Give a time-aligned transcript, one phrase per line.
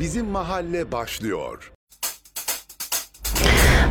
[0.00, 1.72] Bizim Mahalle başlıyor.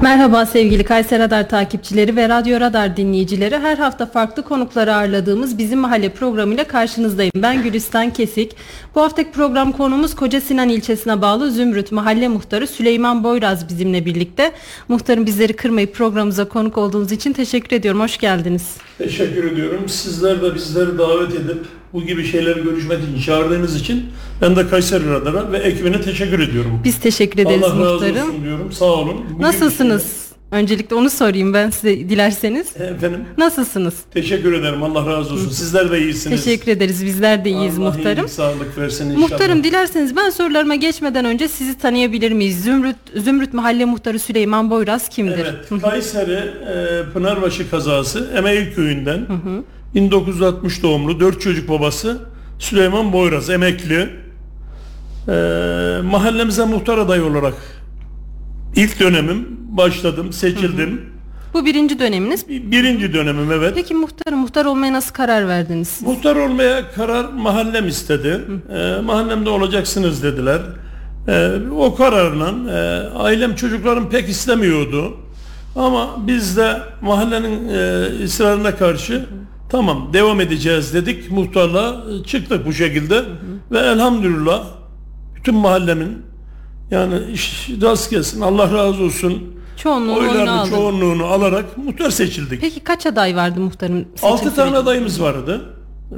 [0.02, 3.58] Merhaba sevgili Kayser Radar takipçileri ve Radyo Radar dinleyicileri.
[3.60, 7.32] Her hafta farklı konukları ağırladığımız Bizim Mahalle programıyla karşınızdayım.
[7.36, 8.56] Ben Gülistan Kesik.
[8.96, 14.52] Bu haftaki program konumuz Koca Sinan ilçesine bağlı Zümrüt Mahalle Muhtarı Süleyman Boyraz bizimle birlikte.
[14.88, 18.02] Muhtarım bizleri kırmayıp programımıza konuk olduğunuz için teşekkür ediyorum.
[18.02, 18.78] Hoş geldiniz.
[18.98, 19.90] Teşekkür ediyorum.
[19.90, 24.06] Sizler de bizleri davet edip bu gibi şeyler görüşmek için çağırdığınız için
[24.42, 26.82] ben de Kayseri Radar'a ve ekibine teşekkür ediyorum.
[26.84, 28.30] Biz teşekkür ederiz Allah razı muhtarım.
[28.30, 28.72] olsun diyorum.
[28.72, 29.16] Sağ olun.
[29.30, 30.22] Bu gibi Nasılsınız?
[30.52, 32.74] Öncelikle onu sorayım ben size dilerseniz.
[32.74, 33.94] şeyler- Efendim Nasılsınız?
[34.14, 34.84] teşekkür ederim.
[34.84, 35.50] Allah razı olsun.
[35.50, 36.44] Sizler de iyisiniz.
[36.46, 37.06] Teşekkür ederiz.
[37.06, 38.18] Bizler de iyiyiz Allah muhtarım.
[38.26, 39.30] iyilik, sağlık versin inşallah.
[39.30, 42.64] Muhtarım dilerseniz ben sorularıma geçmeden önce sizi tanıyabilir miyiz?
[42.64, 45.46] Zümrüt Zümrüt Mahalle Muhtarı Süleyman Boyraz kimdir?
[45.72, 49.26] Evet, Kayseri e, Pınarbaşı kazası Emeğil köyünden
[49.96, 52.20] 1960 doğumlu 4 çocuk babası
[52.60, 54.10] Süleyman Boyraz emekli.
[55.28, 55.32] E,
[56.04, 57.54] mahallemize muhtar adayı olarak
[58.76, 61.02] ilk dönemim başladım, seçildim.
[61.54, 62.50] Bu birinci döneminiz.
[62.50, 63.72] Birinci dönemim evet.
[63.76, 66.02] Peki muhtarım muhtar olmaya nasıl karar verdiniz?
[66.02, 68.42] Muhtar olmaya karar mahallem istedi.
[68.74, 70.60] Ee, mahallemde olacaksınız dediler.
[71.28, 75.18] Ee, o kararla e, ailem çocuklarım pek istemiyordu.
[75.76, 79.26] Ama biz de mahallenin e, ısrarına karşı
[79.72, 81.32] tamam devam edeceğiz dedik.
[81.32, 83.24] Muhtarla e, çıktık bu şekilde
[83.72, 84.64] ve elhamdülillah
[85.36, 86.18] bütün mahallemin
[86.92, 89.44] yani iş rast gelsin Allah razı olsun
[89.78, 92.62] Çoğunluğunu oyların çoğunluğunu alarak muhtar seçildik.
[92.62, 94.06] Peki kaç aday vardı muhtarım?
[94.16, 95.62] seçim 6 tane adayımız vardı.
[96.12, 96.16] Ee,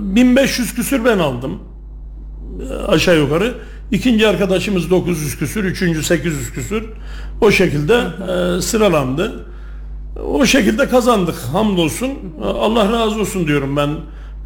[0.00, 1.58] 1500 küsür ben aldım.
[2.60, 3.54] Ee, aşağı yukarı.
[3.90, 6.84] İkinci arkadaşımız 900 küsür, üçüncü 800 küsür.
[7.40, 9.45] O şekilde e, sıralandı.
[10.24, 12.10] O şekilde kazandık hamdolsun.
[12.42, 13.90] Allah razı olsun diyorum ben.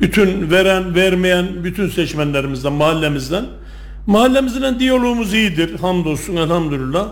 [0.01, 3.45] Bütün veren, vermeyen bütün seçmenlerimizden, mahallemizden.
[4.07, 7.09] Mahallemizden diyalogumuz iyidir hamdolsun elhamdülillah.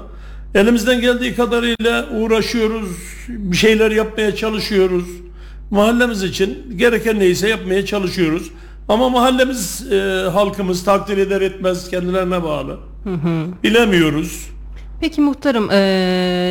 [0.55, 2.89] Elimizden geldiği kadarıyla uğraşıyoruz,
[3.29, 5.05] bir şeyler yapmaya çalışıyoruz.
[5.70, 8.51] Mahallemiz için gereken neyse yapmaya çalışıyoruz.
[8.89, 12.77] Ama mahallemiz, e, halkımız takdir eder etmez kendilerine bağlı.
[13.64, 14.48] Bilemiyoruz.
[15.01, 15.69] Peki muhtarım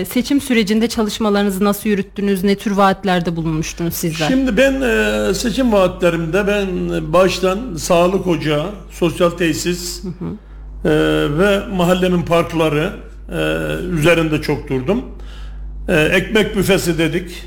[0.06, 2.44] seçim sürecinde çalışmalarınızı nasıl yürüttünüz?
[2.44, 4.28] Ne tür vaatlerde bulunmuştunuz sizler?
[4.28, 6.68] Şimdi ben e, seçim vaatlerimde ben
[7.14, 10.04] baştan sağlık ocağı, sosyal tesis
[10.86, 10.90] e,
[11.40, 12.94] ve mahallemin parkları
[13.32, 13.40] e,
[14.00, 15.02] üzerinde çok durdum.
[15.88, 17.44] E, ekmek büfesi dedik.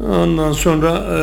[0.00, 1.20] Ondan sonra e,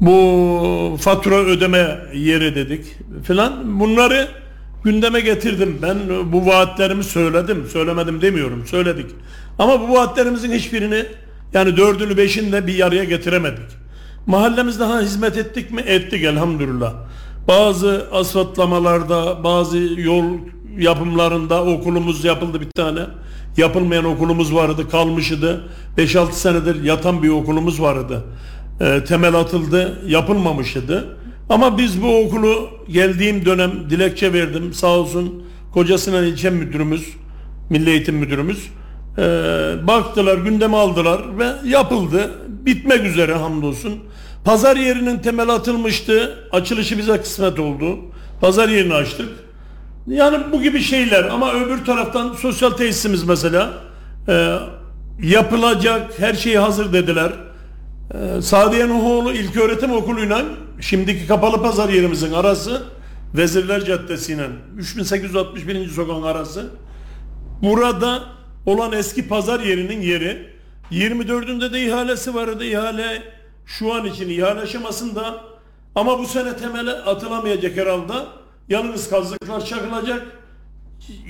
[0.00, 2.84] bu fatura ödeme yeri dedik
[3.24, 3.80] filan.
[3.80, 4.28] Bunları
[4.84, 5.78] gündeme getirdim.
[5.82, 5.96] Ben
[6.32, 7.66] bu vaatlerimi söyledim.
[7.72, 8.66] Söylemedim demiyorum.
[8.66, 9.06] Söyledik.
[9.58, 11.06] Ama bu vaatlerimizin hiçbirini
[11.52, 13.80] yani dördünü beşini de bir yarıya getiremedik.
[14.26, 15.80] Mahallemizde ha hizmet ettik mi?
[15.80, 16.94] Ettik elhamdülillah.
[17.48, 20.24] Bazı asfaltlamalarda, bazı yol
[20.78, 23.00] yapımlarında okulumuz yapıldı bir tane.
[23.56, 25.68] Yapılmayan okulumuz vardı, kalmışydı.
[25.98, 28.24] 5-6 senedir yatan bir okulumuz vardı.
[28.80, 31.04] Ee, temel atıldı, yapılmamış idi.
[31.50, 34.72] Ama biz bu okulu geldiğim dönem dilekçe verdim.
[34.72, 37.16] Sağ olsun Koca Sinan İlçe Müdürümüz,
[37.70, 38.68] Milli Eğitim Müdürümüz
[39.18, 39.22] ee,
[39.86, 42.30] baktılar, gündeme aldılar ve yapıldı.
[42.48, 43.94] Bitmek üzere hamdolsun.
[44.44, 46.38] Pazar yerinin temel atılmıştı.
[46.52, 47.98] Açılışı bize kısmet oldu.
[48.40, 49.28] Pazar yerini açtık.
[50.06, 53.70] Yani bu gibi şeyler ama öbür taraftan sosyal tesisimiz mesela
[54.28, 54.56] e,
[55.22, 57.32] yapılacak her şey hazır dediler.
[58.14, 60.42] E, Sadiye Nuhoğlu İlköğretim Okulu'yla
[60.80, 62.82] şimdiki kapalı pazar yerimizin arası
[63.34, 64.46] Vezirler Caddesi ile
[64.76, 65.88] 3861.
[65.88, 66.70] sokağın arası
[67.62, 68.22] burada
[68.66, 70.50] olan eski pazar yerinin yeri
[70.92, 72.64] 24'ünde de ihalesi vardı.
[72.64, 73.22] İhale
[73.66, 75.44] şu an için ihale aşamasında
[75.94, 78.12] ama bu sene temele atılamayacak herhalde.
[78.68, 80.26] Yalnız kazıklar çakılacak.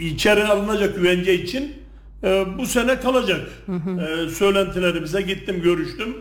[0.01, 1.77] içeri alınacak güvence için.
[2.25, 3.41] Ee, bu sene kalacak.
[3.69, 6.17] Ee, söylentileri bize gittim görüştüm.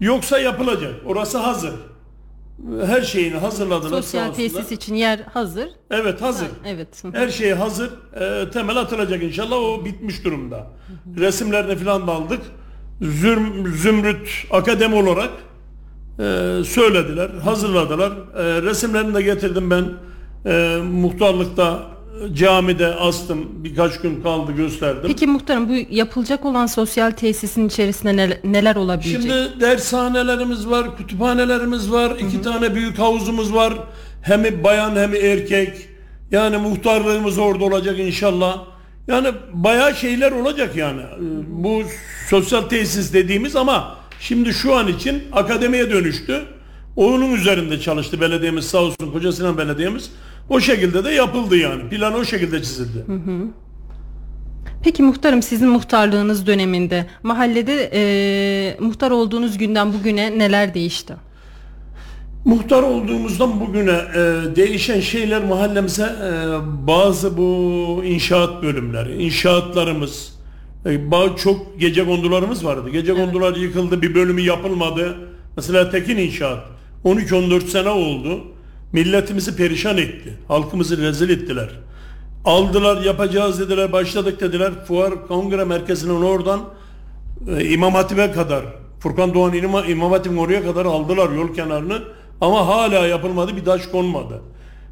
[0.00, 0.94] Yoksa yapılacak.
[1.06, 1.72] Orası hazır.
[2.86, 4.02] Her şeyini hazırladılar.
[4.02, 5.68] Sosyal tesis için yer hazır.
[5.90, 6.48] Evet hazır.
[6.66, 7.02] Evet.
[7.12, 7.90] Her şey hazır.
[8.20, 9.56] Ee, temel atılacak inşallah.
[9.56, 10.66] O bitmiş durumda.
[11.18, 12.40] Resimlerini falan da aldık.
[13.00, 15.30] Züm, Zümrüt Akademi olarak
[16.18, 16.22] e,
[16.64, 18.12] söylediler, hazırladılar.
[18.36, 19.84] E, resimlerini de getirdim ben.
[20.50, 21.91] E, muhtarlıkta
[22.34, 23.64] camide astım.
[23.64, 25.02] Birkaç gün kaldı gösterdim.
[25.06, 29.22] Peki muhtarım bu yapılacak olan sosyal tesisin içerisinde neler, neler olabilecek?
[29.22, 33.74] Şimdi dershanelerimiz var, kütüphanelerimiz var, iki tane büyük havuzumuz var.
[34.22, 35.72] Hem bayan hem erkek.
[36.30, 38.64] Yani muhtarlığımız orada olacak inşallah.
[39.08, 41.02] Yani bayağı şeyler olacak yani.
[41.48, 41.82] Bu
[42.30, 46.42] sosyal tesis dediğimiz ama şimdi şu an için akademiye dönüştü.
[46.96, 50.10] Onun üzerinde çalıştı belediyemiz sağ olsun Koca Sinan Belediyemiz.
[50.48, 51.88] O şekilde de yapıldı yani.
[51.88, 53.04] Plan o şekilde çizildi.
[54.84, 61.14] Peki muhtarım sizin muhtarlığınız döneminde mahallede e, muhtar olduğunuz günden bugüne neler değişti?
[62.44, 64.20] Muhtar olduğumuzdan bugüne e,
[64.56, 66.30] değişen şeyler mahallemize e,
[66.86, 70.38] bazı bu inşaat bölümleri, inşaatlarımız,
[70.86, 72.90] e, bazı çok gece kondularımız vardı.
[72.90, 75.16] Gece kondular yıkıldı, bir bölümü yapılmadı.
[75.56, 76.58] Mesela Tekin İnşaat
[77.04, 78.40] 13-14 sene oldu.
[78.92, 80.38] Milletimizi perişan etti.
[80.48, 81.68] Halkımızı rezil ettiler.
[82.44, 84.72] Aldılar yapacağız dediler başladık dediler.
[84.88, 86.60] Fuar Kongre Merkezi'nin oradan
[87.48, 88.64] e, İmam Hatip'e kadar
[89.00, 92.02] Furkan Doğan İmam, İmam Hatip'in oraya kadar aldılar yol kenarını
[92.40, 94.42] ama hala yapılmadı bir taş konmadı.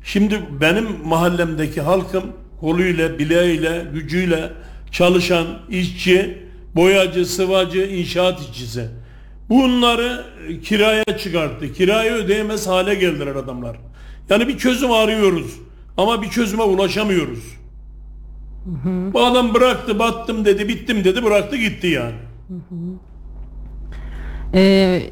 [0.05, 2.25] Şimdi benim mahallemdeki halkım
[2.61, 4.53] koluyla, bileğiyle, gücüyle
[4.93, 6.39] çalışan işçi,
[6.77, 8.89] boyacı, sıvacı, inşaat işçisi.
[9.51, 10.25] Bunları
[10.65, 11.73] kiraya çıkarttı.
[11.73, 13.77] Kirayı ödeyemez hale geldiler adamlar.
[14.31, 15.59] Yani bir çözüm arıyoruz
[15.97, 17.45] ama bir çözüme ulaşamıyoruz.
[19.13, 22.15] Bu adam bıraktı, battım dedi, bittim dedi, bıraktı gitti yani.
[24.55, 25.03] E,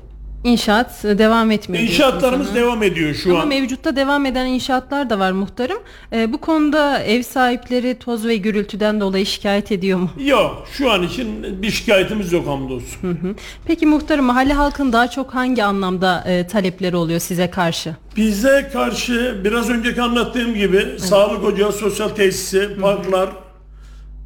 [0.45, 1.85] inşaat devam etmiyor.
[1.85, 3.49] İnşaatlarımız devam ediyor şu Ama an.
[3.49, 5.79] mevcutta devam eden inşaatlar da var muhtarım.
[6.13, 10.11] E, bu konuda ev sahipleri toz ve gürültüden dolayı şikayet ediyor mu?
[10.27, 13.03] Yok, şu an için bir şikayetimiz yok hamdolsun.
[13.03, 13.35] Hı.
[13.67, 17.97] Peki muhtarım mahalle halkın daha çok hangi anlamda e, talepleri oluyor size karşı?
[18.17, 23.29] Bize karşı biraz önceki anlattığım gibi sağlık ocağı, sosyal tesisi, parklar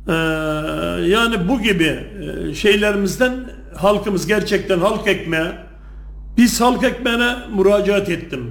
[0.09, 0.15] eee,
[1.09, 1.85] yani bu gibi
[2.21, 3.33] eee, şeylerimizden
[3.77, 5.53] halkımız gerçekten halk ekmeğe
[6.37, 8.51] biz halk ekmeğine müracaat ettim.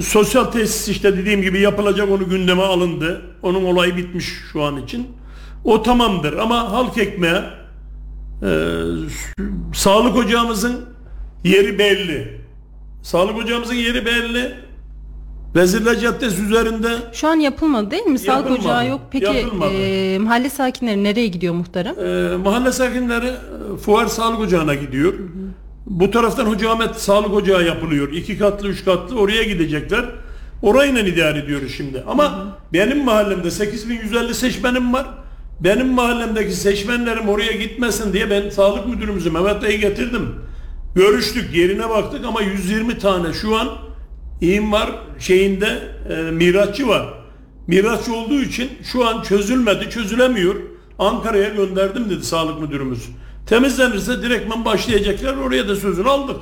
[0.00, 3.22] Sosyal tesis işte dediğim gibi yapılacak onu gündeme alındı.
[3.42, 5.06] Onun olayı bitmiş şu an için.
[5.64, 7.42] O tamamdır ama halk ekmeğe
[8.42, 8.48] eee,
[9.74, 10.80] sağlık ocağımızın
[11.44, 12.40] yeri belli.
[13.02, 14.54] Sağlık ocağımızın yeri belli.
[15.56, 18.18] Vezirler Caddesi üzerinde Şu an yapılmadı değil mi?
[18.18, 18.60] Sağlık Yapılmadı.
[18.60, 19.00] ocağı yok.
[19.10, 19.72] Peki Yapılmadı.
[19.74, 21.96] e, mahalle sakinleri nereye gidiyor muhtarım?
[22.04, 25.14] e, mahalle sakinleri e, Fuar Sağlık Ocağı'na gidiyor.
[25.86, 28.12] Bu taraftan Hoca Ahmet Sağlık Ocağı yapılıyor.
[28.12, 30.04] İki katlı, üç katlı oraya gidecekler.
[30.62, 32.04] Orayla idare ediyoruz şimdi.
[32.08, 35.06] Ama benim mahallemde 8150 seçmenim var.
[35.60, 40.28] Benim mahallemdeki seçmenlerim oraya gitmesin diye ben sağlık müdürümüzü Mehmet Bey'i getirdim.
[40.94, 43.68] Görüştük, yerine baktık ama 120 tane şu an
[44.40, 47.14] İğim var şeyinde e, miratçı var.
[47.66, 50.54] Miratçı olduğu için şu an çözülmedi, çözülemiyor.
[50.98, 53.08] Ankara'ya gönderdim dedi sağlık müdürümüz.
[53.46, 55.36] Temizlenirse direktmen başlayacaklar.
[55.36, 56.36] Oraya da sözünü aldık.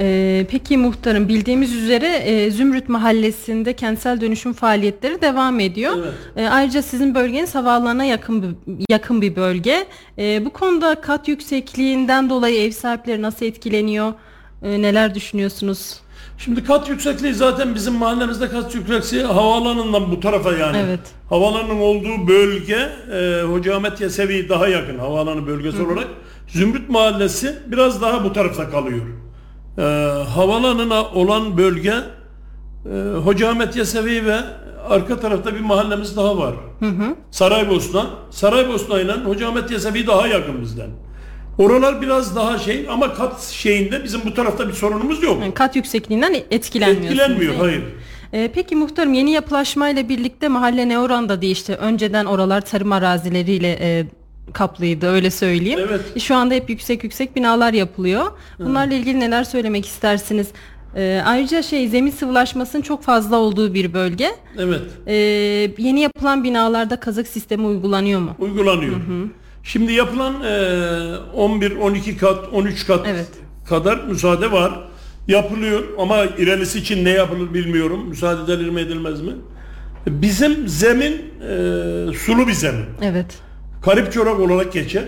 [0.00, 5.92] E, peki muhtarım bildiğimiz üzere e, Zümrüt Mahallesi'nde kentsel dönüşüm faaliyetleri devam ediyor.
[5.98, 6.14] Evet.
[6.36, 8.56] E, ayrıca sizin bölgeniz havaalanına yakın bir,
[8.90, 9.86] yakın bir bölge.
[10.18, 14.12] E, bu konuda kat yüksekliğinden dolayı ev sahipleri nasıl etkileniyor?
[14.62, 16.00] E, neler düşünüyorsunuz?
[16.38, 20.76] Şimdi kat yüksekliği zaten bizim mahallemizde kat yüksekliği havaalanından bu tarafa yani.
[20.86, 21.00] Evet.
[21.28, 26.06] Havaalanının olduğu bölge e, Hoca Ahmet Yesevi daha yakın havaalanı bölgesi olarak.
[26.48, 29.00] Zümrüt Mahallesi biraz daha bu tarafta kalıyor.
[29.78, 29.82] E,
[30.34, 31.94] havaalanına olan bölge
[32.86, 34.36] e, Hoca Ahmet Yesevi ve
[34.88, 36.54] arka tarafta bir mahallemiz daha var.
[37.30, 38.06] Saraybosna.
[38.30, 40.90] Saraybosna ile Hoca Ahmet Yesevi daha yakın bizden.
[41.58, 45.38] Oralar biraz daha şey ama kat şeyinde bizim bu tarafta bir sorunumuz yok.
[45.42, 46.36] Yani kat yüksekliğinden.
[46.50, 47.56] Etkilenmiyor değil mi?
[47.58, 47.82] hayır.
[48.32, 51.74] E, peki muhtarım yeni yapılaşmayla birlikte mahalle ne oranda değişti?
[51.74, 54.04] Önceden oralar tarım arazileriyle e,
[54.52, 55.80] kaplıydı öyle söyleyeyim.
[55.88, 56.00] Evet.
[56.16, 58.24] E, Şu anda hep yüksek yüksek binalar yapılıyor.
[58.58, 60.48] Bunlarla ilgili neler söylemek istersiniz?
[60.96, 64.30] E, ayrıca şey zemin sıvılaşmasının çok fazla olduğu bir bölge.
[64.58, 64.80] Evet.
[65.06, 65.14] E,
[65.78, 68.30] yeni yapılan binalarda kazık sistemi uygulanıyor mu?
[68.38, 68.96] uygulanıyor.
[69.66, 73.28] Şimdi yapılan e, 11, 12 kat, 13 kat Evet.
[73.68, 74.80] kadar müsaade var.
[75.28, 78.08] Yapılıyor ama ilerisi için ne yapılır bilmiyorum.
[78.08, 79.32] Müsaade edilir mi edilmez mi?
[80.06, 81.52] Bizim zemin e,
[82.18, 82.84] sulu bir zemin.
[83.02, 83.26] Evet.
[83.82, 85.04] Karip çorak olarak geçer.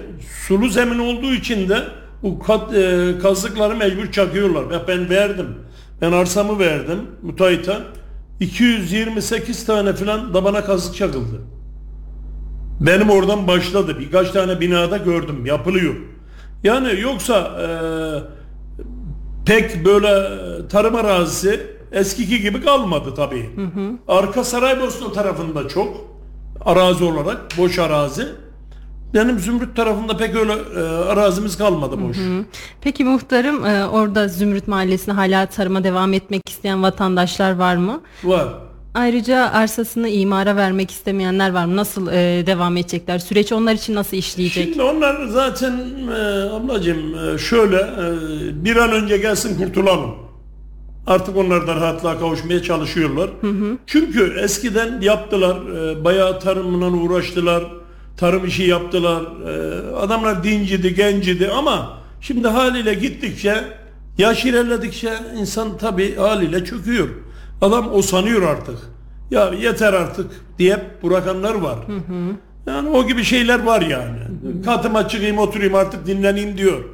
[0.49, 1.79] Sulu zemin olduğu için de
[2.23, 4.71] bu kat, e, kazıkları mecbur çakıyorlar.
[4.73, 5.47] Ya ben verdim.
[6.01, 7.77] Ben arsamı verdim müteahhite.
[8.41, 11.41] 228 tane filan dabana kazık çakıldı.
[12.81, 13.97] Benim oradan başladı.
[14.01, 15.47] Birkaç tane binada gördüm.
[15.47, 15.95] Yapılıyor.
[16.65, 17.69] Yani yoksa e,
[19.47, 23.51] pek böyle e, tarım arazisi eskiki gibi kalmadı tabii.
[24.09, 25.97] Arka Saraybosna tarafında çok
[26.65, 28.27] arazi olarak boş arazi.
[29.15, 32.17] Benim Zümrüt tarafında pek öyle e, arazimiz kalmadı boş.
[32.81, 38.01] Peki muhtarım e, orada Zümrüt Mahallesi'ne hala tarıma devam etmek isteyen vatandaşlar var mı?
[38.25, 38.49] Var.
[38.99, 41.77] Ayrıca arsasını imara vermek istemeyenler var mı?
[41.77, 43.19] Nasıl e, devam edecekler?
[43.19, 44.65] Süreç onlar için nasıl işleyecek?
[44.65, 50.15] Şimdi onlar zaten e, ablacığım e, şöyle e, bir an önce gelsin kurtulalım.
[51.07, 53.31] Artık onlar da rahatlığa kavuşmaya çalışıyorlar.
[53.87, 57.65] Çünkü eskiden yaptılar, e, bayağı tarımla uğraştılar,
[58.17, 59.23] tarım işi yaptılar.
[59.23, 63.65] E, adamlar dincidi, gencidi ama şimdi haliyle gittikçe,
[64.19, 67.09] yaş ilerledikçe insan tabii haliyle çöküyor.
[67.63, 68.79] Adam o sanıyor artık.
[69.31, 71.79] Ya yeter artık diye bırakanlar var.
[72.67, 74.19] Yani o gibi şeyler var yani.
[74.65, 76.85] Katıma çıkayım oturayım artık dinleneyim diyor.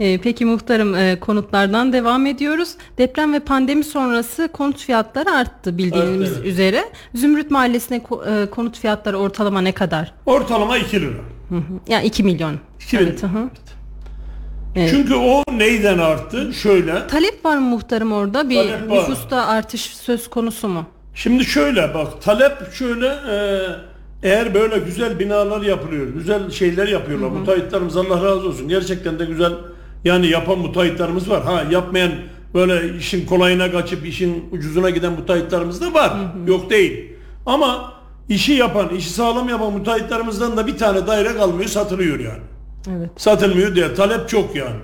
[0.00, 2.74] Ee, peki muhtarım e, konutlardan devam ediyoruz.
[2.98, 6.46] Deprem ve pandemi sonrası konut fiyatları arttı bildiğimiz Evet, evet.
[6.46, 6.84] üzere.
[7.14, 10.12] Zümrüt Mahallesi'ne e, konut fiyatları ortalama ne kadar?
[10.26, 11.10] Ortalama 2 lira.
[11.48, 11.62] Hı hı.
[11.88, 12.56] Yani 2 milyon.
[12.80, 13.50] 2 Evet, hı hı.
[14.76, 14.90] Evet.
[14.90, 16.52] Çünkü o neyden arttı?
[16.54, 17.06] Şöyle.
[17.06, 18.50] Talep var mı muhtarım orada?
[18.50, 18.96] Bir Talep var.
[18.96, 20.84] nüfusta artış söz konusu mu?
[21.14, 23.36] Şimdi şöyle bak talep şöyle e,
[24.22, 27.30] eğer böyle güzel binalar yapılıyor, güzel şeyler yapıyorlar.
[27.30, 28.68] Müteahhitlerimiz Allah razı olsun.
[28.68, 29.52] Gerçekten de güzel
[30.04, 31.42] yani yapan müteahhitlerimiz var.
[31.42, 32.12] Ha yapmayan
[32.54, 36.12] böyle işin kolayına kaçıp işin ucuzuna giden müteahhitlerimiz de var.
[36.46, 37.12] Yok değil.
[37.46, 37.92] Ama
[38.28, 42.42] işi yapan, işi sağlam yapan müteahhitlerimizden de bir tane daire kalmıyor, satılıyor yani.
[42.88, 43.10] Evet.
[43.16, 44.76] Satılmıyor diye talep çok yani.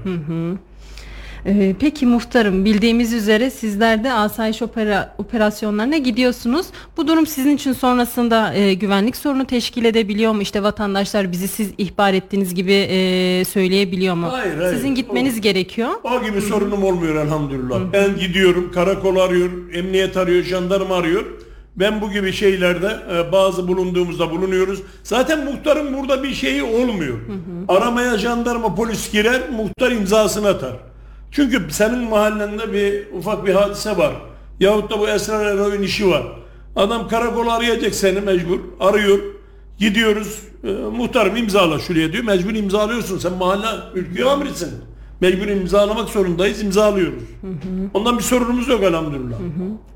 [1.49, 6.67] Ee, peki muhtarım bildiğimiz üzere sizler de asayiş opera, operasyonlarına gidiyorsunuz.
[6.97, 10.43] Bu durum sizin için sonrasında e, güvenlik sorunu teşkil edebiliyor mu?
[10.43, 14.29] İşte vatandaşlar bizi siz ihbar ettiğiniz gibi e, söyleyebiliyor mu?
[14.33, 14.75] Hayır, hayır.
[14.75, 15.89] Sizin gitmeniz gerekiyor.
[16.05, 17.81] O gibi sorunum olmuyor elhamdülillah.
[17.93, 21.25] Ben gidiyorum, karakol arıyor, emniyet arıyor, jandarma arıyor.
[21.77, 24.83] Ben bu gibi şeylerde e, bazı bulunduğumuzda bulunuyoruz.
[25.03, 27.19] Zaten muhtarın burada bir şeyi olmuyor.
[27.69, 30.77] Aramaya jandarma polis girer, muhtar imzasını atar.
[31.33, 34.13] Çünkü senin mahallende bir ufak bir hadise var.
[34.61, 36.23] Yahut da bu esrar eroin işi var.
[36.77, 38.61] Adam karakol arayacak seni mecbur.
[38.81, 39.19] Arıyor.
[39.79, 40.39] Gidiyoruz.
[40.65, 42.25] E, muhtarım imzala şuraya diyor.
[42.25, 43.19] Mecbur imzalıyorsun.
[43.19, 44.71] Sen mahalle ülke amirisin.
[45.21, 46.63] Mecbur imzalamak zorundayız.
[46.63, 47.23] imzalıyoruz.
[47.95, 49.37] Ondan bir sorunumuz yok elhamdülillah.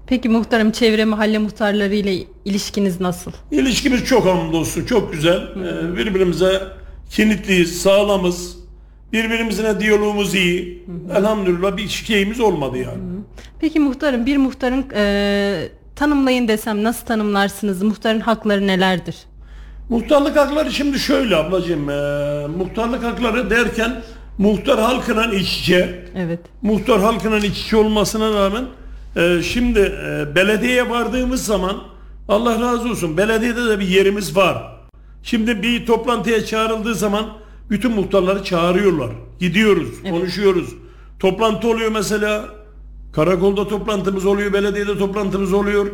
[0.07, 3.31] Peki muhtarım çevre mahalle muhtarları ile ilişkiniz nasıl?
[3.51, 4.85] İlişkimiz çok hamdolsun.
[4.85, 5.37] Çok güzel.
[5.37, 6.63] E, birbirimize
[7.11, 7.83] kinitliyiz.
[7.83, 8.57] Sağlamız.
[9.13, 10.85] Birbirimizle diyalogumuz iyi.
[11.17, 12.99] Elhamdülillah bir şikayemiz olmadı yani.
[13.61, 17.83] Peki muhtarım bir muhtarın e, tanımlayın desem nasıl tanımlarsınız?
[17.83, 19.17] Muhtarın hakları nelerdir?
[19.89, 21.91] Muhtarlık hakları şimdi şöyle ablacığım.
[21.91, 24.03] e, muhtarlık hakları derken
[24.39, 26.05] muhtar halkla iç içe.
[26.17, 26.41] Evet.
[26.63, 28.65] Muhtar halkla iç içe olmasına rağmen
[29.17, 31.77] e, şimdi e, belediyeye vardığımız zaman
[32.29, 34.81] Allah razı olsun belediyede de bir yerimiz var.
[35.23, 37.27] Şimdi bir toplantıya çağrıldığı zaman
[37.71, 39.11] bütün muhtarları çağırıyorlar.
[39.41, 40.75] Gidiyoruz, konuşuyoruz.
[41.19, 42.45] Toplantı oluyor mesela.
[43.13, 45.87] Karakolda toplantımız oluyor, belediyede toplantımız oluyor.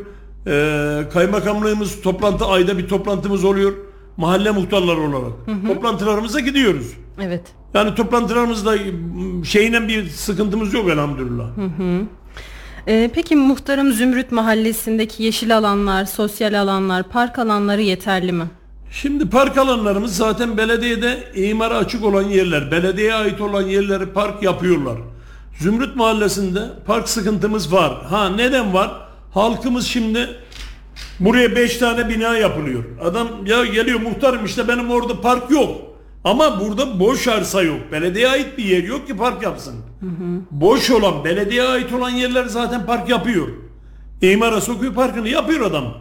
[0.47, 3.73] Ee, kaymakamlığımız toplantı ayda bir toplantımız oluyor.
[4.17, 5.33] Mahalle muhtarları olarak.
[5.67, 6.87] Toplantılarımıza gidiyoruz.
[7.23, 7.43] Evet.
[7.77, 8.77] Yani toplantılarımızda
[9.45, 11.47] şeyine bir sıkıntımız yok elhamdülillah.
[12.87, 18.45] Ee, peki muhtarım Zümrüt Mahallesi'ndeki yeşil alanlar, sosyal alanlar, park alanları yeterli mi?
[18.91, 24.97] Şimdi park alanlarımız zaten belediyede imara açık olan yerler, belediyeye ait olan yerleri park yapıyorlar.
[25.59, 27.93] Zümrüt Mahallesi'nde park sıkıntımız var.
[28.09, 28.91] Ha neden var?
[29.35, 30.29] Halkımız şimdi
[31.21, 32.85] buraya 5 tane bina yapılıyor.
[33.03, 35.86] Adam ya geliyor muhtarım işte benim orada park yok.
[36.27, 37.81] Ama burada boş arsa yok.
[37.93, 39.75] Belediyeye ait bir yer yok ki park yapsın.
[40.51, 43.49] Boş olan, belediyeye ait olan yerler zaten park yapıyor.
[44.23, 45.95] İmara sokuyor parkını yapıyor adam.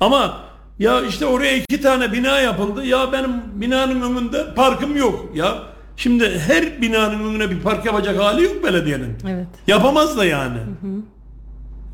[0.00, 0.40] Ama
[0.78, 2.86] ya işte oraya iki tane bina yapıldı.
[2.86, 5.30] Ya benim binanın önünde parkım yok.
[5.34, 5.54] Ya
[5.96, 9.16] şimdi her binanın önüne bir park yapacak hali yok belediyenin.
[9.28, 9.46] Evet.
[9.66, 10.58] Yapamaz da yani.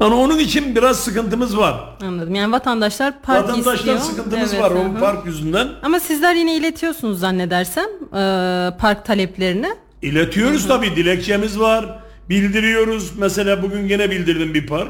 [0.00, 1.74] Yani onun için biraz sıkıntımız var.
[2.02, 2.34] Anladım.
[2.34, 3.98] Yani vatandaşlar park Vatandaşlar istiyor.
[3.98, 5.00] sıkıntımız Evet, var hı o hı.
[5.00, 5.68] park yüzünden.
[5.82, 8.20] Ama sizler yine iletiyorsunuz zannedersem e,
[8.78, 9.68] park taleplerini.
[10.02, 11.98] İletiyoruz tabii dilekçemiz var.
[12.28, 13.18] Bildiriyoruz.
[13.18, 14.88] Mesela bugün gene bildirdim bir park.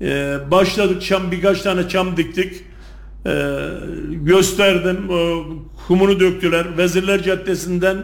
[0.00, 2.54] Ee, başladık çam birkaç tane çam diktik.
[3.26, 3.56] Ee,
[4.12, 5.10] gösterdim.
[5.10, 5.34] Ee,
[5.86, 6.78] kumunu döktüler.
[6.78, 7.96] Vezirler Caddesi'nden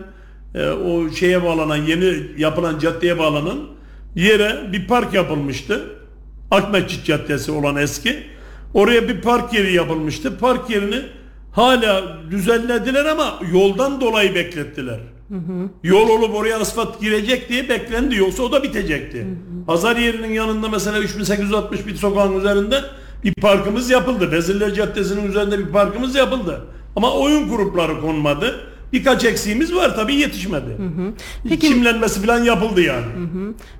[0.54, 3.58] e, o şeye bağlanan yeni yapılan caddeye bağlanan
[4.14, 5.82] yere bir park yapılmıştı.
[6.54, 8.23] Akmetçit Caddesi olan eski.
[8.75, 10.38] Oraya bir park yeri yapılmıştı.
[10.38, 11.02] Park yerini
[11.52, 15.00] hala düzenlediler ama yoldan dolayı beklettiler.
[15.82, 19.26] Yol olup oraya asfalt girecek diye beklendi yoksa o da bitecekti.
[19.66, 22.80] Pazar yerinin yanında mesela 3861 sokağın üzerinde
[23.25, 24.32] bir parkımız yapıldı.
[24.32, 26.64] Vezirler Caddesi'nin üzerinde bir parkımız yapıldı.
[26.96, 28.61] Ama oyun grupları konmadı.
[28.94, 30.76] Birkaç eksiğimiz var tabii yetişmedi.
[31.48, 33.04] Peki- Çimlenmesi falan yapıldı yani.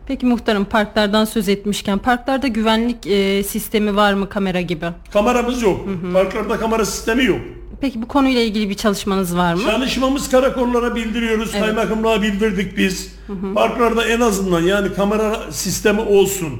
[0.06, 4.87] Peki muhtarım parklardan söz etmişken parklarda güvenlik e, sistemi var mı kamera gibi?
[5.12, 5.80] Kameramız yok.
[6.12, 7.38] Parklarda kamera sistemi yok.
[7.80, 9.61] Peki bu konuyla ilgili bir çalışmanız var mı?
[9.62, 11.52] Çalışmamız karakollara bildiriyoruz.
[11.52, 13.14] Kaymakamlığa bildirdik biz.
[13.54, 16.50] Parklarda en azından yani kamera sistemi olsun.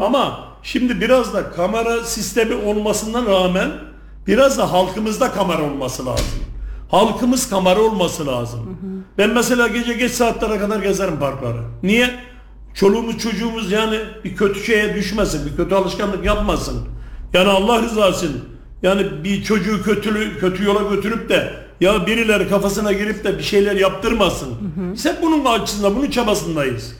[0.00, 3.70] Ama şimdi biraz da kamera sistemi olmasına rağmen
[4.26, 6.26] biraz da halkımızda kamera olması lazım.
[6.88, 8.78] Halkımız kamera olması lazım.
[9.18, 11.60] Ben mesela gece geç saatlere kadar gezerim parkları.
[11.82, 12.10] Niye?
[12.74, 16.88] Çoluğumuz çocuğumuz yani bir kötü şeye düşmesin, bir kötü alışkanlık yapmasın.
[17.32, 18.36] Yani Allah rızası için
[18.82, 23.76] yani bir çocuğu kötü, kötü yola götürüp de ya birileri kafasına girip de bir şeyler
[23.76, 24.48] yaptırmasın.
[24.94, 26.96] Biz hep bunun açısında, bunun çabasındayız.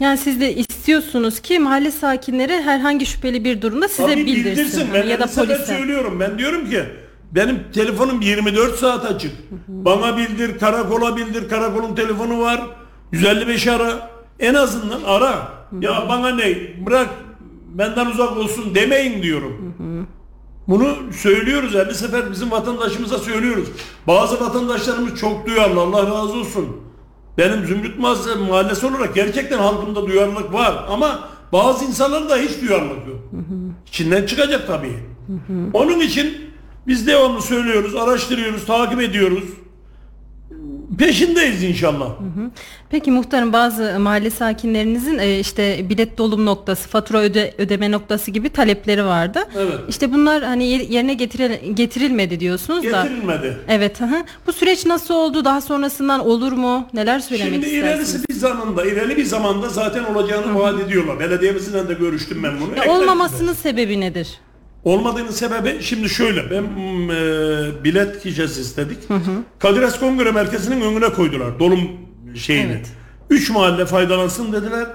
[0.00, 5.00] Yani siz de istiyorsunuz ki mahalle sakinleri herhangi şüpheli bir durumda size Tabii bildirsin, Ben
[5.00, 5.64] Hani ya da polise.
[5.66, 6.20] söylüyorum.
[6.20, 6.84] Ben diyorum ki
[7.34, 9.32] benim telefonum 24 saat açık.
[9.68, 11.48] Bana bildir, karakola bildir.
[11.48, 12.62] Karakolun telefonu var.
[13.12, 14.10] 155 ara.
[14.40, 15.48] En azından ara.
[15.80, 16.56] Ya bana ne?
[16.86, 17.08] Bırak
[17.74, 19.74] benden uzak olsun demeyin diyorum.
[20.68, 23.68] Bunu söylüyoruz 50 sefer bizim vatandaşımıza söylüyoruz.
[24.06, 26.66] Bazı vatandaşlarımız çok duyarlı Allah razı olsun.
[27.38, 33.20] Benim Zümrüt Mahallesi, olarak gerçekten halkımda duyarlılık var ama bazı insanların da hiç duyarlılık yok.
[33.86, 34.98] İçinden çıkacak tabii.
[35.72, 36.53] Onun için
[36.86, 39.44] biz devamlı söylüyoruz, araştırıyoruz, takip ediyoruz.
[40.98, 42.08] Peşindeyiz inşallah.
[42.90, 48.48] Peki muhtarım bazı mahalle sakinlerinizin e, işte bilet dolum noktası, fatura öde, ödeme noktası gibi
[48.50, 49.38] talepleri vardı.
[49.58, 49.78] Evet.
[49.88, 53.02] İşte bunlar hani yer- yerine getiril- getirilmedi diyorsunuz da.
[53.02, 53.56] Getirilmedi.
[53.68, 54.00] Evet.
[54.00, 54.24] Hı hı.
[54.46, 55.44] Bu süreç nasıl oldu?
[55.44, 56.88] Daha sonrasından olur mu?
[56.94, 58.10] Neler söylemek Şimdi istersiniz?
[58.14, 61.20] ilerisi bir zamanda, ilerili bir zamanda zaten olacağını vaat ediyorlar.
[61.20, 62.76] Belediyemizle de görüştüm ben bunu.
[62.86, 64.28] Ya olmamasının sebebi nedir?
[64.84, 68.98] Olmadığının sebebi şimdi şöyle ben mm, e, bilet gideceğiz istedik.
[69.58, 71.80] Kadir Has Kongre Merkezi'nin önüne koydular dolum
[72.34, 72.72] şeyini.
[72.72, 72.92] Evet.
[73.30, 74.86] Üç mahalle faydalansın dediler.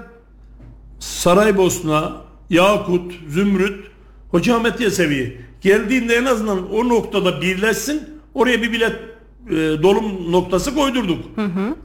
[0.98, 2.12] Saraybosna,
[2.50, 3.86] Yakut, Zümrüt,
[4.30, 8.02] Hoca Ahmet Yesevi geldiğinde en azından o noktada birleşsin.
[8.34, 8.92] Oraya bir bilet
[9.50, 11.24] e, dolum noktası koydurduk.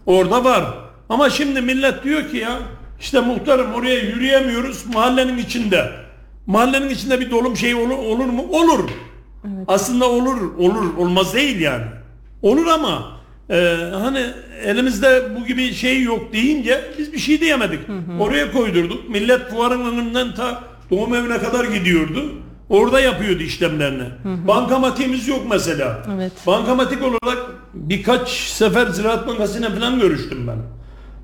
[0.06, 0.66] Orada var.
[1.10, 2.60] Ama şimdi millet diyor ki ya
[3.00, 6.05] işte muhtarım oraya yürüyemiyoruz mahallenin içinde.
[6.48, 8.46] Mahallenin içinde bir dolum şey olur, olur mu?
[8.52, 8.90] Olur.
[9.68, 11.86] Aslında olur, olur, olmaz değil yani.
[12.42, 13.12] Olur ama
[13.50, 14.26] e, hani
[14.66, 17.80] elimizde bu gibi şey yok deyince biz bir şey diyemedik.
[18.20, 19.10] Oraya koydurduk.
[19.10, 22.26] Millet fuarın önünden ta doğum evine kadar gidiyordu.
[22.70, 24.04] Orada yapıyordu işlemlerini.
[24.48, 26.04] Bankamatiğimiz yok mesela.
[26.16, 26.32] Evet.
[26.48, 27.38] Bankamatik olarak
[27.74, 30.58] birkaç sefer Ziraat Bankası'yla falan görüştüm ben.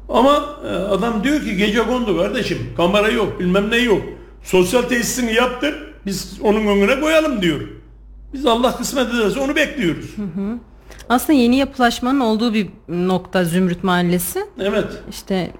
[0.10, 2.58] Ama e, adam diyor ki gece kondu kardeşim.
[2.78, 4.02] Kamera yok, bilmem ne yok.
[4.44, 5.76] Sosyal tesisini yaptır.
[6.06, 7.60] Biz onun önüne koyalım diyor.
[8.34, 10.16] Biz Allah kısmet ederse onu bekliyoruz.
[11.10, 14.40] Aslında yeni yapılaşmanın olduğu bir nokta Zümrüt Mahallesi.
[14.60, 14.86] Evet.
[15.10, 15.52] İşte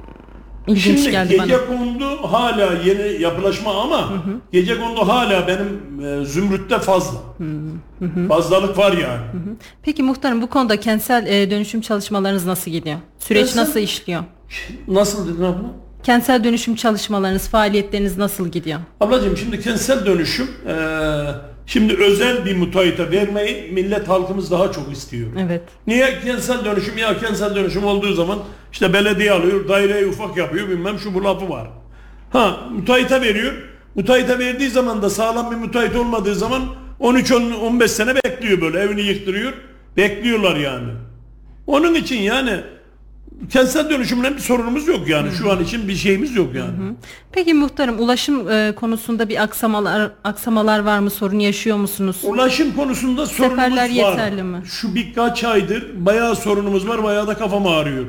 [0.68, 1.66] ilginç Şimdi geldi gece bana.
[1.78, 4.10] kondu hala yeni yapılaşma ama
[4.52, 7.20] gece kondu hala benim e, zümrütte fazla.
[8.28, 9.22] Fazlalık var yani.
[9.84, 12.98] Peki muhtarım bu konuda kentsel e, dönüşüm çalışmalarınız nasıl gidiyor?
[13.20, 14.24] Süreç Kentsel- nasıl işliyor?
[14.88, 15.72] Nasıl dedin abla?
[16.04, 18.80] Kentsel dönüşüm çalışmalarınız, faaliyetleriniz nasıl gidiyor?
[19.00, 20.76] Ablacığım şimdi kentsel dönüşüm e,
[21.66, 25.28] şimdi özel bir müteahhite vermeyi millet halkımız daha çok istiyor.
[25.40, 25.62] Evet.
[25.88, 28.40] Niye kentsel dönüşüm ya kentsel dönüşüm olduğu zaman
[28.72, 31.68] işte belediye alıyor daireyi ufak yapıyor bilmem şu bu lafı var.
[32.34, 33.54] Ha müteahhite veriyor.
[33.96, 36.62] Müteahhite verdiği zaman da sağlam bir müteahhit olmadığı zaman
[37.00, 39.54] 13-15 sene bekliyor böyle evini yıktırıyor.
[39.98, 40.90] Bekliyorlar yani.
[41.68, 42.60] Onun için yani
[43.50, 45.32] kentsel dönüşümle bir sorunumuz yok yani.
[45.32, 46.72] Şu an için bir şeyimiz yok yani.
[47.32, 51.10] Peki muhtarım ulaşım e, konusunda bir aksamalar aksamalar var mı?
[51.10, 52.18] Sorun yaşıyor musunuz?
[52.24, 53.90] Ulaşım konusunda sorunumuz Seferler var.
[53.90, 54.62] yeterli mi?
[54.66, 57.04] Şu birkaç aydır bayağı sorunumuz var.
[57.04, 58.06] Bayağı da kafam ağrıyor.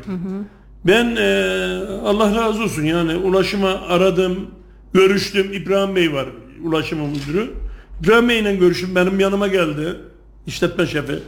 [0.86, 4.50] Ben e, Allah razı olsun yani ulaşıma aradım,
[4.94, 5.52] görüştüm.
[5.52, 6.26] İbrahim Bey var
[6.64, 7.50] ulaşım müdürü.
[8.04, 8.94] İbrahim Bey ile görüştüm.
[8.94, 9.96] Benim yanıma geldi.
[10.46, 11.18] işletme şefi.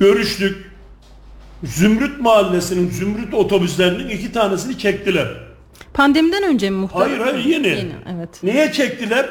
[0.00, 0.73] Görüştük.
[1.64, 5.28] Zümrüt Mahallesi'nin Zümrüt otobüslerinin iki tanesini çektiler.
[5.94, 7.02] Pandemiden önce mi muhtarım?
[7.06, 7.92] Hayır hayır yeni.
[8.16, 8.28] evet.
[8.42, 9.26] Niye çektiler?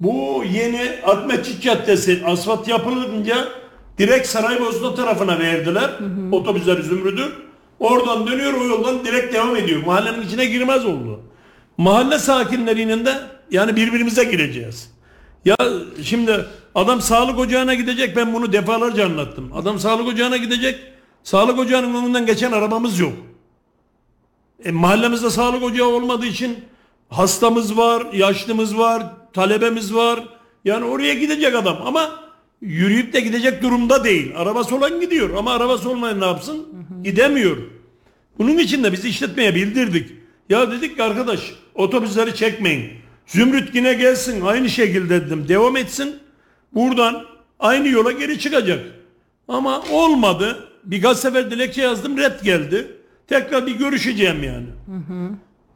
[0.00, 3.48] Bu yeni Akmetçik Caddesi asfalt yapılınca
[3.98, 5.90] direkt Saraybosna tarafına verdiler.
[6.32, 7.32] Otobüsler Zümrüt'ü.
[7.78, 9.82] Oradan dönüyor o yoldan direkt devam ediyor.
[9.86, 11.20] Mahallenin içine girmez oldu.
[11.78, 13.14] Mahalle sakinleriyle de
[13.50, 14.90] yani birbirimize gireceğiz.
[15.44, 15.56] Ya
[16.02, 19.50] şimdi adam sağlık ocağına gidecek ben bunu defalarca anlattım.
[19.54, 20.78] Adam sağlık ocağına gidecek.
[21.22, 23.12] Sağlık ocağının önünden geçen arabamız yok.
[24.64, 26.58] E, mahallemizde sağlık ocağı olmadığı için
[27.08, 29.02] hastamız var, yaşlımız var,
[29.32, 30.20] talebemiz var.
[30.64, 32.10] Yani oraya gidecek adam ama
[32.60, 34.32] yürüyüp de gidecek durumda değil.
[34.36, 36.66] Arabası olan gidiyor ama arabası olmayan ne yapsın?
[37.04, 37.56] Gidemiyor.
[38.38, 40.10] Bunun için de biz işletmeye bildirdik.
[40.48, 41.40] Ya dedik ki arkadaş
[41.74, 42.90] otobüsleri çekmeyin.
[43.26, 45.48] Zümrüt yine gelsin aynı şekilde dedim.
[45.48, 46.16] Devam etsin.
[46.74, 47.24] Buradan
[47.58, 48.86] aynı yola geri çıkacak.
[49.48, 50.69] Ama olmadı.
[50.84, 52.86] Birkaç sefer dilekçe yazdım red geldi.
[53.28, 54.66] Tekrar bir görüşeceğim yani.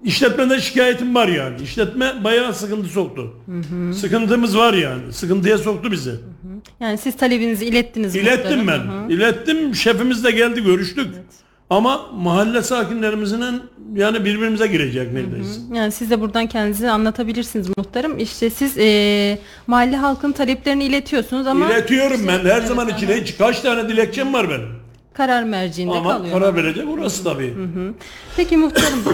[0.05, 1.63] İşletmeden şikayetim var yani.
[1.63, 3.35] İşletme bayağı sıkıntı soktu.
[4.01, 5.13] Sıkıntımız var yani.
[5.13, 6.11] Sıkıntıya soktu bizi.
[6.81, 8.89] Yani siz talebinizi ilettiniz İlettim muhtarım.
[8.89, 8.93] ben.
[9.03, 9.13] Hı hı.
[9.13, 9.75] İlettim.
[9.75, 11.07] Şefimiz de geldi görüştük.
[11.71, 13.45] Ama mahalle sakinlerimizin
[13.95, 15.61] yani birbirimize girecek neredeyse.
[15.75, 18.19] Yani siz de buradan kendinizi anlatabilirsiniz muhtarım.
[18.19, 23.61] İşte siz eee, mahalle halkının taleplerini iletiyorsunuz ama İletiyorum ben her Evet, zaman içine kaç
[23.61, 24.69] tane dilekçem var benim.
[25.15, 26.33] Karar merciinde Ama kalıyor.
[26.41, 27.55] karar verecek orası tabii.
[28.37, 28.99] Peki muhtarım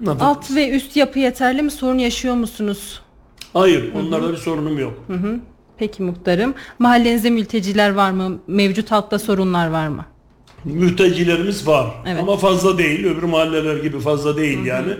[0.00, 0.18] Ne yapayım?
[0.20, 1.70] alt ve üst yapı yeterli mi?
[1.70, 3.02] Sorun yaşıyor musunuz?
[3.52, 4.94] Hayır onlarda bir sorunum yok.
[5.78, 6.54] Peki muhtarım.
[6.78, 8.38] Mahallenizde mülteciler var mı?
[8.46, 10.04] Mevcut halkta sorunlar var mı?
[10.64, 12.22] Mültecilerimiz var Evet.
[12.22, 13.04] ama fazla değil.
[13.06, 14.92] Öbür mahalleler gibi fazla değil yani.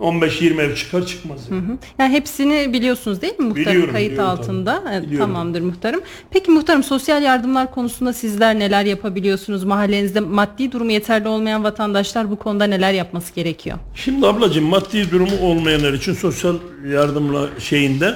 [0.00, 1.40] 15-20 ev çıkar çıkmaz.
[1.50, 1.60] yani.
[1.62, 1.78] Hı.
[1.98, 3.66] Yani hepsini biliyorsunuz değil mi muhtarım?
[3.66, 4.82] Biliyorum, Kayıt biliyorum altında.
[4.84, 4.94] tabii.
[4.94, 5.26] Evet, Biliyorum.
[5.32, 6.00] tamamdır muhtarım.
[6.30, 9.64] Peki muhtarım sosyal yardımlar konusunda sizler neler yapabiliyorsunuz?
[9.64, 13.78] Mahallenizde maddi durumu yeterli olmayan vatandaşlar bu konuda neler yapması gerekiyor?
[13.94, 16.54] Şimdi ablacığım maddi durumu olmayanlar için sosyal
[16.92, 18.14] yardımla şeyinde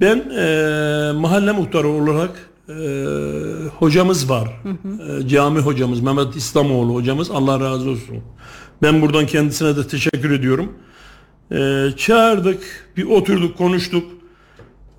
[0.00, 2.30] ben eee, mahalle muhtarı olarak
[2.68, 2.74] eee,
[3.78, 4.48] hocamız var.
[4.64, 8.16] Eee, cami hocamız Mehmet İslamoğlu hocamız Allah razı olsun.
[8.82, 10.72] Ben buradan kendisine de teşekkür ediyorum.
[11.50, 14.04] Eee, çağırdık, bir oturduk, konuştuk.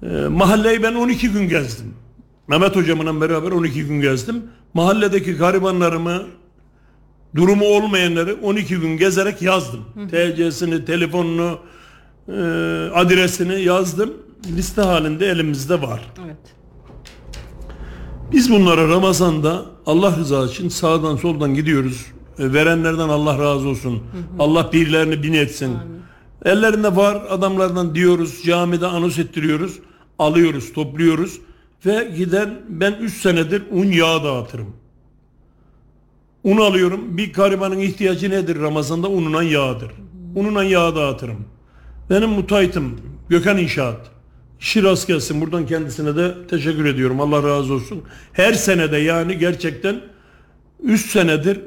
[0.03, 1.93] Eee, mahalleyi ben 12 gün gezdim.
[2.47, 4.43] Mehmet hocamla beraber 12 gün gezdim.
[4.73, 6.23] Mahalledeki garibanlarımı,
[7.35, 9.85] durumu olmayanları 12 gün gezerek yazdım.
[10.11, 11.59] TC'sini, telefonunu,
[12.27, 12.31] e,
[12.93, 14.13] adresini yazdım.
[14.57, 16.01] Liste halinde elimizde var.
[16.25, 16.37] Evet.
[18.31, 22.05] Biz bunlara Ramazan'da Allah rızası için sağdan soldan gidiyoruz.
[22.39, 24.03] E, verenlerden Allah razı olsun.
[24.39, 25.71] Allah birilerini bin etsin.
[26.45, 28.43] Ellerinde var adamlardan diyoruz.
[28.45, 29.79] Camide anons ettiriyoruz.
[30.19, 31.39] Alıyoruz, topluyoruz.
[31.85, 34.75] Ve giden ben 3 senedir un yağı dağıtırım.
[36.43, 37.17] Un alıyorum.
[37.17, 39.09] Bir garibanın ihtiyacı nedir Ramazan'da?
[39.09, 39.91] Ununa yağdır.
[40.35, 41.45] Ununa yağ dağıtırım.
[42.09, 44.11] Benim müteahhitim Gökhan İnşaat.
[44.59, 45.41] İşi rast gelsin.
[45.41, 47.21] Buradan kendisine de teşekkür ediyorum.
[47.21, 48.01] Allah razı olsun.
[48.33, 50.01] Her senede yani gerçekten
[50.83, 51.57] 3 senedir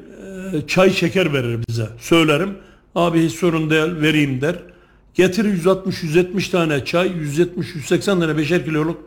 [0.53, 1.89] e, çay şeker verir bize.
[1.99, 2.57] Söylerim.
[2.95, 4.55] Abi hiç sorun değil vereyim der.
[5.13, 8.97] Getir 160-170 tane çay, 170-180 tane beşer kiloluk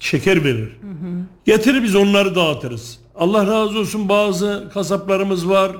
[0.00, 0.68] şeker verir.
[1.44, 2.98] Getirir biz onları dağıtırız.
[3.14, 5.72] Allah razı olsun bazı kasaplarımız var.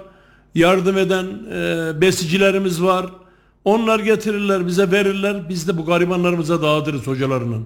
[0.54, 3.06] Yardım eden e, besicilerimiz var.
[3.66, 5.48] Onlar getirirler bize verirler.
[5.48, 7.64] Biz de bu garibanlarımıza dağıtırız hocalarının.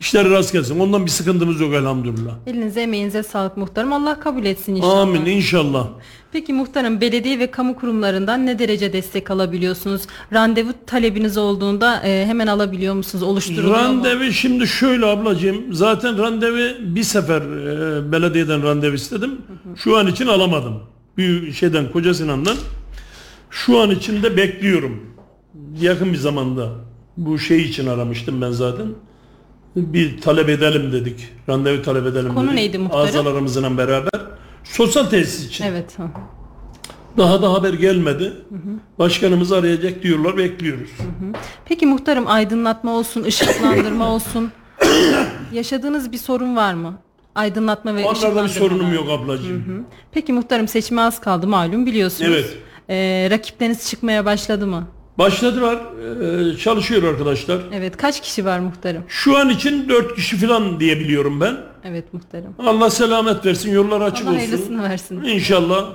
[0.00, 0.80] İşleri rast gelsin.
[0.80, 2.32] Ondan bir sıkıntımız yok elhamdülillah.
[2.46, 3.92] Elinize emeğinize sağlık muhtarım.
[3.92, 4.98] Allah kabul etsin inşallah.
[4.98, 5.88] Amin inşallah.
[6.32, 10.02] Peki muhtarım belediye ve kamu kurumlarından ne derece destek alabiliyorsunuz?
[10.32, 13.22] Randevu talebiniz olduğunda e, hemen alabiliyor musunuz?
[13.22, 13.74] Oluşturuluyor mu?
[13.74, 15.56] Randevu şimdi şöyle ablacığım.
[15.74, 19.38] Zaten randevu bir sefer e, belediyeden randevu istedim.
[19.76, 20.80] Şu an için alamadım.
[21.18, 22.56] Bir şeyden Koca Sinan'dan.
[23.52, 25.00] Şu an için de bekliyorum.
[25.80, 26.68] Yakın bir zamanda.
[27.16, 28.86] Bu şey için aramıştım ben zaten.
[29.76, 31.28] Bir talep edelim dedik.
[31.48, 32.54] Randevu talep edelim Konu dedik.
[32.54, 33.04] neydi muhtarım?
[33.08, 34.10] Azalarımızla beraber.
[34.64, 35.64] Sosyal tesis için.
[35.64, 35.96] Evet.
[37.16, 38.32] Daha da haber gelmedi.
[38.98, 40.90] Başkanımız arayacak diyorlar bekliyoruz.
[41.64, 44.52] Peki muhtarım aydınlatma olsun, ışıklandırma olsun.
[45.52, 46.98] Yaşadığınız bir sorun var mı?
[47.34, 48.48] Aydınlatma ve Onlarda bir ışıklandırma.
[48.48, 49.86] sorunum yok ablacığım.
[50.12, 52.30] Peki muhtarım seçime az kaldı malum biliyorsunuz.
[52.32, 52.58] Evet.
[52.90, 54.88] Ee, rakipleriniz çıkmaya başladı mı?
[55.18, 55.78] Başladılar,
[56.52, 57.58] e, çalışıyor arkadaşlar.
[57.72, 57.96] Evet.
[57.96, 59.02] Kaç kişi var muhtarım?
[59.08, 61.56] Şu an için 4 kişi falan diye biliyorum ben.
[61.84, 62.54] Evet muhtarım.
[62.58, 64.38] Allah selamet versin, yollar açık Allah olsun.
[64.46, 65.22] hayırlısını versin.
[65.24, 65.86] İnşallah.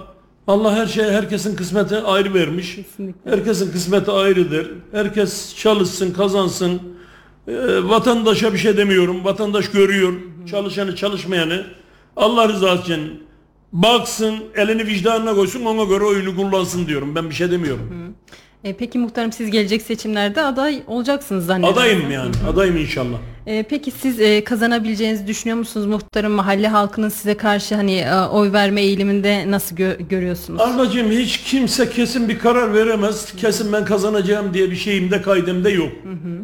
[0.48, 2.76] Allah her şey herkesin kısmeti ayrı vermiş.
[2.76, 3.32] Kesinlikle.
[3.32, 4.72] Herkesin kısmeti ayrıdır.
[4.92, 6.82] Herkes çalışsın, kazansın.
[7.48, 9.26] E, vatandaşa bir şey demiyorum.
[9.26, 10.14] Vatandaş görüyor.
[10.52, 11.66] Çalışanı, çalışmayanı.
[12.16, 13.24] Allah rızası için
[13.74, 17.16] baksın, elini vicdanına koysun, ona göre oyunu kullansın diyorum.
[17.16, 18.14] Ben bir şey demiyorum.
[18.64, 21.80] Ee, peki muhtarım siz gelecek seçimlerde aday olacaksınız zannediyorum.
[21.80, 22.32] Adayım yani.
[22.54, 23.18] Adayım inşallah.
[23.48, 26.32] Ee, peki siz e, kazanabileceğinizi düşünüyor musunuz muhtarım?
[26.32, 30.62] Mahalle halkının size karşı hani e, oy verme eğiliminde nasıl gö- görüyorsunuz?
[30.62, 33.34] Ablacığım hiç kimse kesin bir karar veremez.
[33.38, 35.92] Kesin ben kazanacağım diye bir şeyimde kaydımda yok.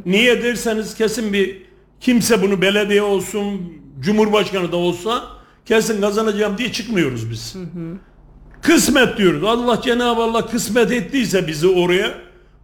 [0.05, 1.61] Niye derseniz kesin bir
[1.99, 3.61] kimse bunu belediye olsun,
[3.99, 5.23] cumhurbaşkanı da olsa
[5.65, 7.55] kesin kazanacağım diye çıkmıyoruz biz.
[8.61, 9.43] Kısmet diyoruz.
[9.43, 12.11] Allah Cenab-ı Allah kısmet ettiyse bizi oraya,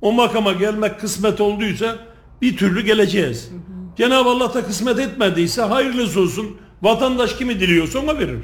[0.01, 1.95] o makama gelmek kısmet olduysa
[2.41, 3.49] bir türlü geleceğiz.
[3.97, 6.57] Cenab-ı Allah da kısmet etmediyse hayırlısı olsun.
[6.81, 8.39] Vatandaş kimi diliyorsa ona verir.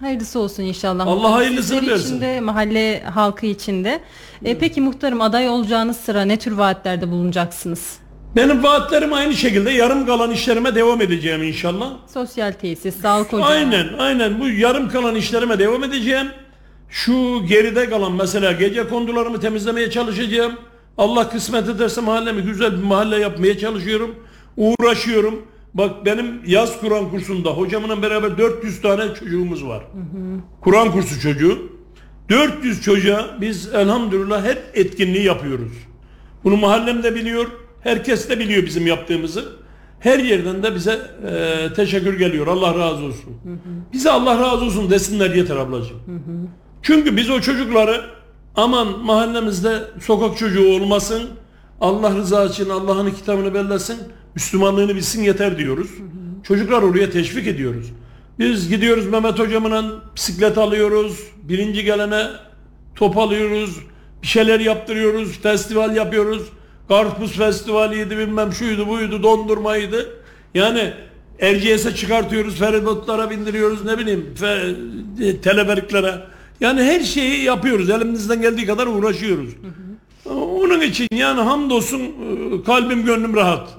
[0.00, 1.06] Hayırlısı olsun inşallah.
[1.06, 2.04] Allah hayırlısını versin.
[2.06, 4.00] için de, mahalle halkı için de.
[4.44, 7.96] E, peki muhtarım aday olacağınız sıra ne tür vaatlerde bulunacaksınız?
[8.36, 11.90] Benim vaatlerim aynı şekilde yarım kalan işlerime devam edeceğim inşallah.
[12.14, 13.48] Sosyal tesis, sağlık ocağı.
[13.48, 16.26] Aynen aynen bu yarım kalan işlerime devam edeceğim.
[16.90, 20.52] Şu geride kalan mesela gece kondularımı temizlemeye çalışacağım.
[20.98, 24.14] Allah kısmet ederse mahallemi güzel bir mahalle yapmaya çalışıyorum.
[24.56, 25.42] Uğraşıyorum.
[25.74, 29.82] Bak benim yaz Kur'an kursunda hocamla beraber 400 tane çocuğumuz var.
[30.60, 31.58] Kur'an kursu çocuğu.
[32.30, 35.72] 400 çocuğa biz elhamdülillah her etkinliği yapıyoruz.
[36.44, 37.46] Bunu mahallem de biliyor.
[37.80, 39.44] Herkes de biliyor bizim yaptığımızı.
[40.00, 40.98] Her yerden de bize
[41.30, 42.46] e, teşekkür geliyor.
[42.46, 43.36] Allah razı olsun.
[43.92, 45.98] Bize Allah razı olsun desinler yeter ablacığım.
[46.82, 48.04] Çünkü biz o çocukları
[48.56, 51.22] aman mahallemizde sokak çocuğu olmasın.
[51.80, 53.98] Allah rızası için Allah'ın kitabını bellesin.
[54.34, 55.90] Müslümanlığını bilsin yeter diyoruz.
[56.42, 57.86] Çocuklar oraya teşvik ediyoruz.
[58.38, 59.84] Biz gidiyoruz Mehmet hocamla
[60.16, 61.20] bisiklet alıyoruz.
[61.42, 62.26] Birinci gelene
[62.94, 63.76] top alıyoruz.
[64.22, 65.38] Bir şeyler yaptırıyoruz.
[65.42, 66.42] Festival yapıyoruz.
[66.88, 70.08] Karpuz festivaliydi bilmem şuydu buydu dondurmaydı.
[70.54, 70.92] Yani
[71.40, 72.58] Erciyes'e çıkartıyoruz.
[72.58, 74.74] Feribotlara bindiriyoruz ne bileyim fe,
[75.26, 76.20] e, teleferiklere.
[76.60, 77.90] Yani her şeyi yapıyoruz.
[77.90, 79.50] Elimizden geldiği kadar uğraşıyoruz.
[80.34, 83.76] Onun için yani hamdolsun e, kalbim gönlüm rahat.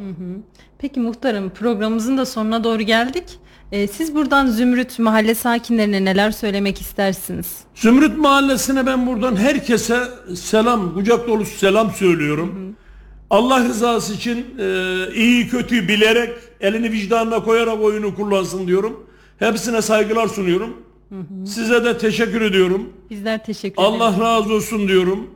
[0.80, 3.24] Peki muhtarım programımızın da sonuna doğru geldik.
[3.72, 7.58] E, siz buradan Zümrüt mahalle sakinlerine neler söylemek istersiniz?
[7.76, 10.00] Zümrüt Mahallesi'ne ben buradan herkese
[10.36, 12.76] selam, kucak dolusu selam söylüyorum.
[13.30, 14.66] Allah rızası için e,
[15.16, 16.30] iyi kötü bilerek
[16.62, 19.08] elini vicdanına koyarak oyunu kullansın diyorum.
[19.40, 20.78] Hepsine saygılar sunuyorum.
[21.46, 22.90] Size de teşekkür ediyorum.
[23.10, 24.02] Bizler teşekkür ederiz.
[24.02, 25.28] Allah razı olsun diyorum.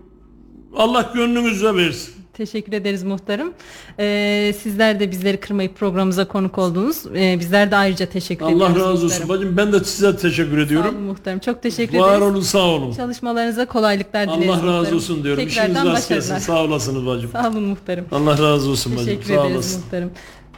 [0.75, 2.13] Allah gönlünüzde versin.
[2.33, 3.53] Teşekkür ederiz muhtarım.
[3.99, 6.97] E, sizler de bizleri kırmayıp programımıza konuk oldunuz.
[7.15, 9.29] E, bizler de ayrıca teşekkür Allah ediyoruz razı olsun muhtarım.
[9.29, 9.57] bacım.
[9.57, 11.01] Ben de size teşekkür Sağ olun ediyorum.
[11.01, 11.39] muhtarım.
[11.39, 12.23] Çok teşekkür Var ederiz.
[12.33, 12.93] olun sağ olun.
[12.93, 14.97] Çalışmalarınıza kolaylıklar dileriz Allah razı muhtarım.
[14.97, 15.47] olsun diyorum.
[15.47, 16.37] İşiniz Tekrardan rast gelsin.
[16.37, 17.29] Sağ olasınız bacım.
[17.31, 18.05] Sağ olun muhtarım.
[18.11, 19.05] Allah razı olsun bacım.
[19.05, 19.81] Teşekkür Sağ ederiz olasın.
[19.81, 20.11] muhtarım.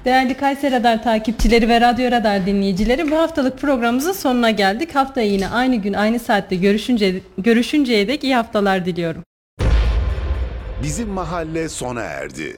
[0.05, 4.95] Değerli Kayseri Radar takipçileri ve Radyo Radar dinleyicileri bu haftalık programımızın sonuna geldik.
[4.95, 9.23] Haftaya yine aynı gün aynı saatte görüşünce, görüşünceye dek iyi haftalar diliyorum.
[10.85, 12.57] Bizim mahalle sona erdi.